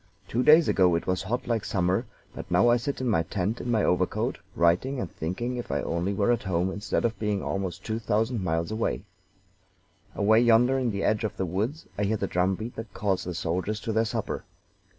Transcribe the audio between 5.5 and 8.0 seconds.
if I only were at home instead of being almost two